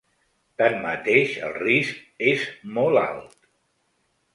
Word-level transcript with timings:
Tanmateix, 0.61 1.37
el 1.49 1.55
risc 1.59 2.03
és 2.33 2.49
molt 2.79 3.05
alt. 3.07 3.41